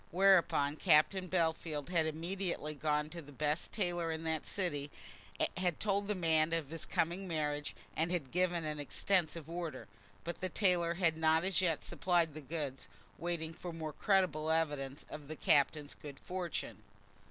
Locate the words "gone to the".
2.73-3.31